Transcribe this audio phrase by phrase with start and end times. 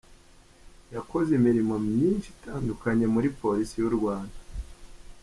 [0.95, 4.37] Yakoze imirimo myinshi itandukanye muri Polisi y’u Rwanda.